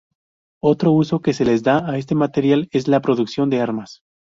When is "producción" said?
3.03-3.51